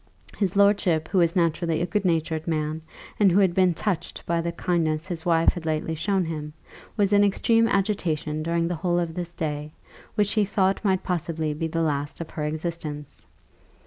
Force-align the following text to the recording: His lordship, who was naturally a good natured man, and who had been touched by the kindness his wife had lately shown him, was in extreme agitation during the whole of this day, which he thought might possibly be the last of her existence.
His 0.35 0.55
lordship, 0.55 1.09
who 1.09 1.19
was 1.19 1.35
naturally 1.35 1.79
a 1.79 1.85
good 1.85 2.05
natured 2.05 2.47
man, 2.47 2.81
and 3.19 3.31
who 3.31 3.37
had 3.39 3.53
been 3.53 3.75
touched 3.75 4.25
by 4.25 4.41
the 4.41 4.51
kindness 4.51 5.05
his 5.05 5.27
wife 5.27 5.49
had 5.53 5.63
lately 5.63 5.93
shown 5.93 6.25
him, 6.25 6.53
was 6.97 7.13
in 7.13 7.23
extreme 7.23 7.67
agitation 7.67 8.41
during 8.41 8.67
the 8.67 8.73
whole 8.81 8.97
of 8.97 9.13
this 9.13 9.31
day, 9.35 9.73
which 10.15 10.31
he 10.31 10.43
thought 10.43 10.83
might 10.83 11.03
possibly 11.03 11.53
be 11.53 11.67
the 11.67 11.83
last 11.83 12.19
of 12.19 12.31
her 12.31 12.45
existence. 12.45 13.27